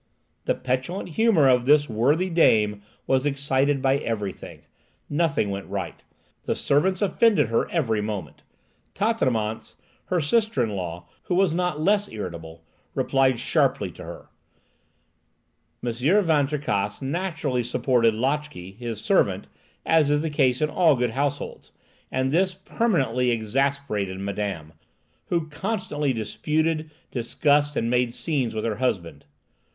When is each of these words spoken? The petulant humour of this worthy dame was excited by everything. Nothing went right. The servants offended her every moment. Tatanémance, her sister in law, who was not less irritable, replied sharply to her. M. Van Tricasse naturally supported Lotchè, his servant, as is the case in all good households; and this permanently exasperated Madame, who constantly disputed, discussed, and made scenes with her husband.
The 0.45 0.55
petulant 0.55 1.09
humour 1.09 1.47
of 1.47 1.65
this 1.67 1.87
worthy 1.87 2.31
dame 2.31 2.81
was 3.05 3.23
excited 3.23 3.83
by 3.83 3.97
everything. 3.99 4.61
Nothing 5.11 5.51
went 5.51 5.67
right. 5.67 6.03
The 6.45 6.55
servants 6.55 7.03
offended 7.03 7.49
her 7.49 7.69
every 7.69 8.01
moment. 8.01 8.41
Tatanémance, 8.95 9.75
her 10.05 10.19
sister 10.19 10.63
in 10.63 10.71
law, 10.75 11.05
who 11.25 11.35
was 11.35 11.53
not 11.53 11.81
less 11.81 12.09
irritable, 12.09 12.63
replied 12.95 13.39
sharply 13.39 13.91
to 13.91 14.03
her. 14.03 14.29
M. 15.85 15.91
Van 16.23 16.47
Tricasse 16.47 17.03
naturally 17.03 17.63
supported 17.63 18.15
Lotchè, 18.15 18.75
his 18.75 19.01
servant, 19.01 19.47
as 19.85 20.09
is 20.09 20.21
the 20.23 20.31
case 20.31 20.61
in 20.63 20.69
all 20.71 20.95
good 20.95 21.11
households; 21.11 21.71
and 22.11 22.31
this 22.31 22.55
permanently 22.55 23.29
exasperated 23.29 24.19
Madame, 24.19 24.73
who 25.27 25.47
constantly 25.47 26.11
disputed, 26.11 26.89
discussed, 27.11 27.75
and 27.75 27.91
made 27.91 28.15
scenes 28.15 28.55
with 28.55 28.65
her 28.65 28.77
husband. 28.77 29.25